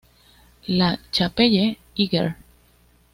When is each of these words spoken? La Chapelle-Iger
La 0.67 0.97
Chapelle-Iger 1.11 2.33